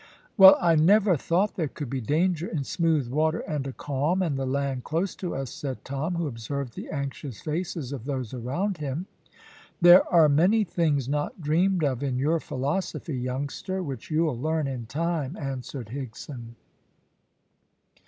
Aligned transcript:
"Well, 0.35 0.57
I 0.59 0.73
never 0.73 1.15
thought 1.15 1.53
there 1.57 1.67
could 1.67 1.87
be 1.87 2.01
danger 2.01 2.47
in 2.47 2.63
smooth 2.63 3.07
water 3.07 3.41
and 3.41 3.67
a 3.67 3.71
calm, 3.71 4.23
and 4.23 4.35
the 4.35 4.47
land 4.47 4.83
close 4.83 5.13
to 5.17 5.35
us," 5.35 5.51
said 5.51 5.85
Tom, 5.85 6.15
who 6.15 6.25
observed 6.25 6.73
the 6.73 6.89
anxious 6.89 7.39
faces 7.41 7.91
of 7.91 8.05
those 8.05 8.33
around 8.33 8.79
him. 8.79 9.05
"There 9.79 10.01
are 10.11 10.27
many 10.27 10.63
things 10.63 11.07
not 11.07 11.39
dreamed 11.39 11.83
of 11.83 12.01
in 12.01 12.17
your 12.17 12.39
philosophy, 12.39 13.15
youngster, 13.19 13.83
which 13.83 14.09
you'll 14.09 14.39
learn 14.39 14.65
in 14.65 14.87
time," 14.87 15.37
answered 15.37 15.89
Higson. 15.89 16.55